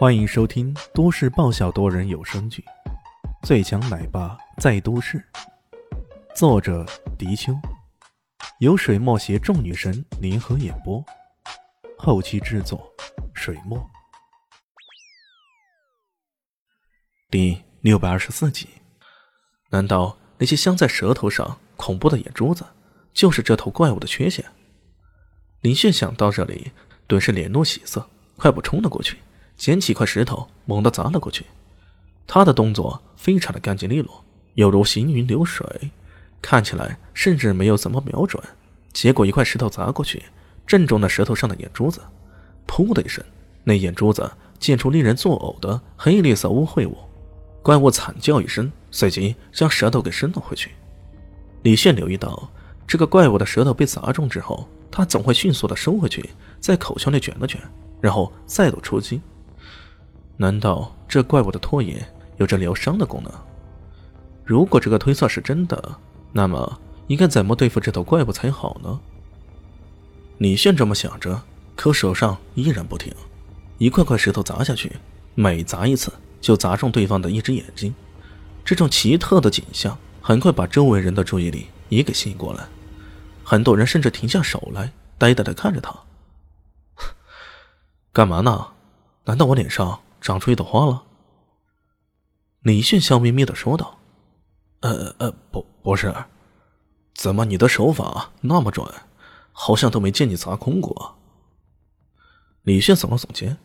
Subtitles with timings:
[0.00, 2.64] 欢迎收听都市爆笑多人有声剧
[3.46, 5.18] 《最强奶爸在都市》，
[6.34, 6.86] 作者：
[7.18, 7.52] 迪秋，
[8.60, 11.04] 由水墨携众女神联合演播，
[11.98, 12.90] 后期制作：
[13.34, 13.78] 水墨。
[17.30, 18.70] 第六百二十四集，
[19.68, 22.64] 难道那些镶在舌头上恐怖的眼珠子，
[23.12, 24.42] 就是这头怪物的缺陷？
[25.60, 26.72] 林炫想到这里，
[27.06, 28.08] 顿时脸露喜色，
[28.38, 29.18] 快步冲了过去。
[29.60, 31.44] 捡起一块石头，猛地砸了过去。
[32.26, 34.24] 他的动作非常的干净利落，
[34.54, 35.90] 犹如行云流水，
[36.40, 38.42] 看起来甚至没有怎么瞄准。
[38.94, 40.22] 结果一块石头砸过去，
[40.66, 42.00] 正中了石头上的眼珠子。
[42.66, 43.22] 噗的一声，
[43.62, 46.96] 那眼珠子溅出令人作呕的黑绿色污秽物。
[47.62, 50.70] 怪物惨叫一声，随即将舌头给伸了回去。
[51.64, 52.50] 李炫留意到，
[52.86, 56.30] 这个怪物的舌头被砸中之后，他总会迅速的收回去，
[56.60, 57.60] 在口腔内卷了卷，
[58.00, 59.20] 然后再度出击。
[60.40, 62.02] 难道这怪物的唾液
[62.38, 63.30] 有着疗伤的功能？
[64.42, 65.98] 如果这个推测是真的，
[66.32, 68.98] 那么应该怎么对付这头怪物才好呢？
[70.38, 71.42] 李炫这么想着，
[71.76, 73.14] 可手上依然不停，
[73.76, 74.90] 一块块石头砸下去，
[75.34, 76.10] 每砸一次
[76.40, 77.94] 就砸中对方的一只眼睛。
[78.64, 82.66] 这种奇特的景象很快把周围人的注意力也给吸引过来，
[83.44, 85.94] 很多人甚至停下手来，呆呆的看着他。
[88.10, 88.68] 干嘛呢？
[89.26, 90.00] 难道我脸上？
[90.20, 91.04] 长出一朵花了，
[92.60, 93.98] 李迅笑眯眯的说道
[94.80, 96.14] ：“呃呃，不，不是，
[97.14, 98.86] 怎么你的手法那么准，
[99.52, 101.16] 好像都没见你砸空过。”
[102.62, 103.56] 李迅耸了耸肩：“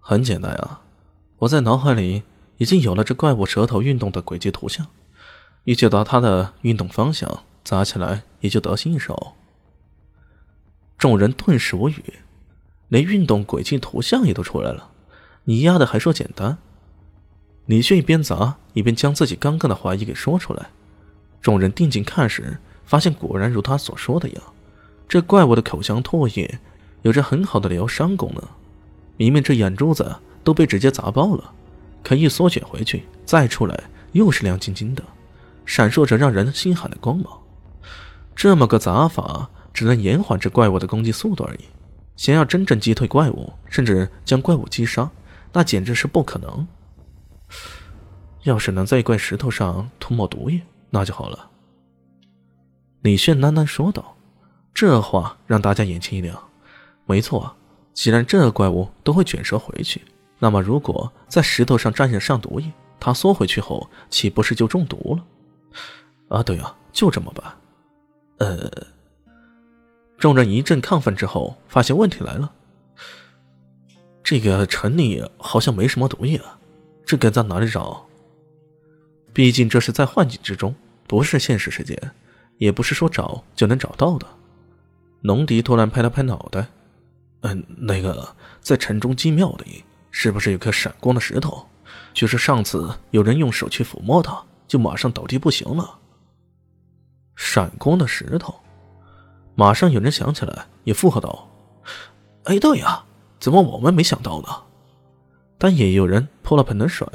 [0.00, 0.82] 很简单啊，
[1.38, 2.24] 我在脑海里
[2.56, 4.88] 已经有了这怪物舌头运动的轨迹图像，
[5.62, 9.34] 一接到它的运动方向，砸起来也就得心应手。”
[10.98, 12.18] 众人顿时无语，
[12.88, 14.89] 连运动轨迹图像也都出来了。
[15.50, 16.58] 你丫的还说简单？
[17.66, 20.68] 李炫一边砸一边将自己刚刚的怀疑给说出来。
[21.42, 24.42] 众人定睛看时，发现果然如他所说的样，
[25.08, 26.60] 这怪物的口腔唾液
[27.02, 28.44] 有着很好的疗伤功能。
[29.16, 31.52] 明明这眼珠子都被直接砸爆了，
[32.04, 33.76] 可一缩卷回去再出来
[34.12, 35.02] 又是亮晶晶的，
[35.66, 37.26] 闪烁着让人心寒的光芒。
[38.36, 41.64] 这么个砸法只能延缓这怪物的攻击速度而已。
[42.14, 45.10] 想要真正击退怪物，甚至将怪物击杀。
[45.52, 46.66] 那简直是不可能！
[48.44, 51.50] 要是能在一块石头上涂抹毒液，那就好了。”
[53.02, 54.16] 李炫喃喃说道。
[54.72, 56.40] 这话让大家眼前一亮。
[57.04, 57.54] 没错，
[57.92, 60.00] 既然这怪物都会卷舌回去，
[60.38, 66.36] 那么如果在石头上沾染上毒液，它缩回去后，岂不是就中毒了？
[66.36, 67.52] 啊，对啊，就这么办。
[68.38, 68.70] 呃，
[70.16, 72.50] 众人一阵亢奋之后，发现问题来了。
[74.30, 76.40] 这个城里好像没什么毒液，
[77.04, 78.06] 这该在哪里找？
[79.32, 80.72] 毕竟这是在幻境之中，
[81.08, 82.00] 不是现实世界，
[82.56, 84.26] 也不是说找就能找到的。
[85.22, 86.64] 龙迪突然拍了拍脑袋
[87.42, 89.82] ：“嗯，那个在城中金庙里，
[90.12, 91.66] 是不是有颗闪光的石头？
[92.14, 95.98] 据说上次有人用手去抚摸它，就马上倒地不行了。”
[97.34, 98.54] 闪光的石头，
[99.56, 101.50] 马上有人想起来，也附和道
[102.46, 103.04] ：“哎，对呀。”
[103.40, 104.48] 怎么我们没想到呢？
[105.58, 107.08] 但也有人泼了盆冷水。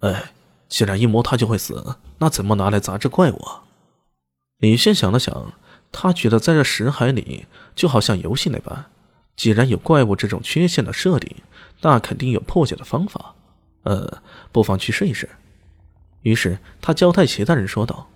[0.00, 0.32] 哎，
[0.68, 3.40] 既然一摸它就会死，那怎么拿来砸这怪物？
[4.58, 5.52] 李现想了想，
[5.90, 8.86] 他觉得在这石海里就好像游戏那般，
[9.36, 11.36] 既然有怪物这种缺陷的设定，
[11.80, 13.34] 那肯定有破解的方法。
[13.82, 14.22] 呃，
[14.52, 15.28] 不妨去试一试。
[16.22, 18.08] 于是他交代其他人说道：“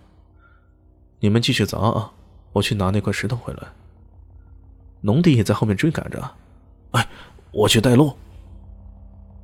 [1.21, 2.13] 你们继续砸啊，
[2.53, 3.69] 我去拿那块石头回来。”
[5.03, 6.35] 农迪也在后面追赶着。
[6.93, 7.09] 哎，
[7.53, 8.13] 我去带路。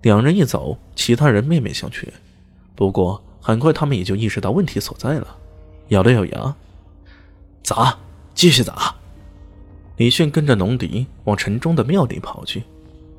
[0.02, 2.06] 两人一走，其他人面面相觑。
[2.74, 5.36] 不过很快，他们也就意识到问题所在了，
[5.88, 6.54] 咬了咬牙，
[7.62, 7.98] 砸，
[8.34, 8.94] 继续砸。
[9.96, 12.62] 李炫跟着农迪往城中的庙里跑去。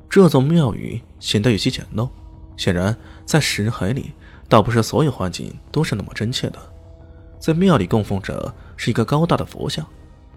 [0.08, 2.08] 这座庙宇显得有些简陋，
[2.56, 2.96] 显然
[3.26, 4.12] 在石海里，
[4.48, 6.58] 倒不是所有环境都是那么真切的。
[7.38, 9.86] 在庙里供奉着是一个高大的佛像，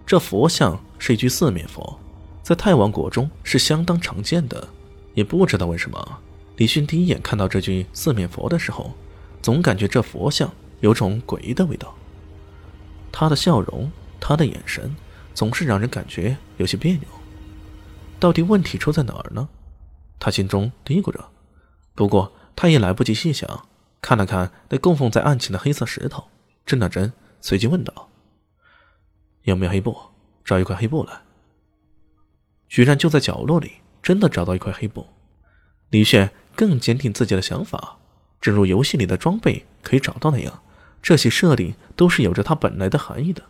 [0.04, 1.98] 这佛像是一具四面佛。
[2.42, 4.68] 在泰王国中是相当常见的，
[5.14, 6.18] 也不知道为什么，
[6.56, 8.92] 李迅第一眼看到这具四面佛的时候，
[9.40, 10.50] 总感觉这佛像
[10.80, 11.94] 有种诡异的味道。
[13.12, 14.96] 他的笑容，他的眼神，
[15.34, 17.02] 总是让人感觉有些别扭。
[18.18, 19.48] 到底问题出在哪儿呢？
[20.18, 21.24] 他心中嘀咕着。
[21.94, 23.66] 不过他也来不及细想，
[24.00, 26.24] 看了看那供奉在案前的黑色石头，
[26.66, 28.08] 抻了抻，随即问道
[29.42, 29.96] ：“有没有黑布？
[30.44, 31.20] 找一块黑布来。”
[32.72, 33.72] 居然就在角落里，
[34.02, 35.06] 真的找到一块黑布。
[35.90, 37.98] 李炫更坚定自己的想法，
[38.40, 40.62] 正如游戏里的装备可以找到那样，
[41.02, 43.42] 这些设定都是有着它本来的含义的，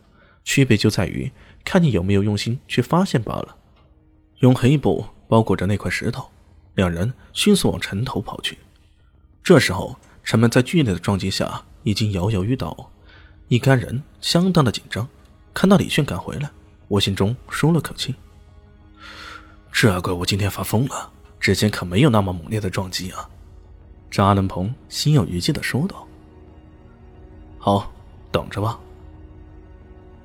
[0.42, 1.30] 区别就在于
[1.64, 3.54] 看你有没有用心去发现罢了。
[4.40, 6.28] 用黑布包裹着那块石头，
[6.74, 8.58] 两人迅速往城头跑去。
[9.44, 12.90] 这时候，城门在剧烈的撞击下已经摇摇欲倒，
[13.46, 15.08] 一干人相当的紧张。
[15.54, 16.50] 看到李炫赶回来，
[16.88, 18.16] 我心中舒了口气。
[19.72, 21.10] 这怪我今天发疯了，
[21.40, 23.28] 之前可没有那么猛烈的撞击啊！
[24.10, 26.06] 张伦鹏心有余悸的说道。
[27.58, 27.90] 好，
[28.30, 28.78] 等着吧。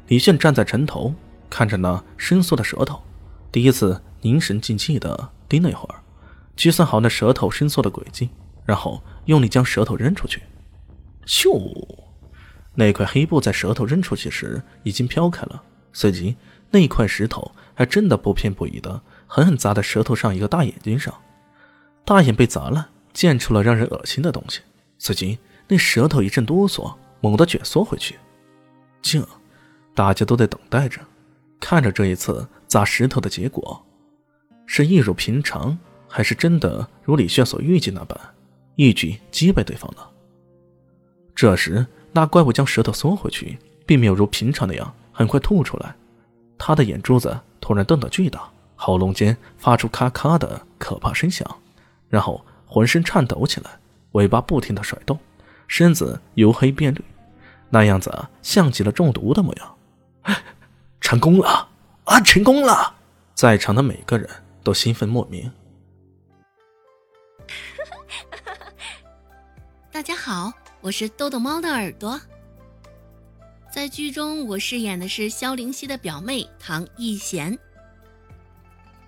[0.10, 1.14] 李炫站在城头，
[1.50, 3.02] 看着那伸缩的舌头，
[3.52, 6.04] 第一次凝神静气的盯了一会儿，
[6.56, 8.30] 计算好那舌头伸缩的轨迹。
[8.66, 10.42] 然后用力将舌头扔出去，
[11.26, 11.74] 咻！
[12.76, 15.64] 那块黑布在舌头扔出去时已经飘开了，
[15.94, 16.36] 随即
[16.70, 21.14] 那块石头还真的不偏不倚的狠狠砸在舌头上一个大眼睛上，
[22.06, 24.62] 大眼被砸了，溅出了让人恶心的东西。
[24.98, 25.38] 随即
[25.68, 28.16] 那舌头一阵哆嗦，猛地卷缩回去。
[29.02, 29.24] 静，
[29.94, 31.02] 大家都在等待着，
[31.60, 33.86] 看着这一次砸石头的结果，
[34.66, 35.78] 是一如平常，
[36.08, 38.20] 还是真的如李炫所预计那般？
[38.76, 40.02] 一举击败对方呢。
[41.36, 45.96] 这时，那怪物将舌头缩回去，并没有如平常那样很快吐出来。
[46.58, 51.46] 他的眼珠子突然瞪得巨大，喉咙间发出咔咔的可怕声响，
[52.08, 53.72] 然后浑身颤抖起来，
[54.12, 55.20] 尾巴不停的甩动，
[55.68, 57.04] 身子由黑变绿，
[57.70, 59.78] 那样子像极了中毒的模样。
[61.02, 61.68] 成功了！
[62.06, 62.96] 啊，成功了！
[63.34, 64.30] 在场的每个人
[64.64, 65.52] 都兴奋莫名。
[69.92, 72.20] 大家好，我是豆豆猫的耳朵。
[73.72, 77.58] 在剧中，我饰演的是萧灵溪的表妹唐艺贤。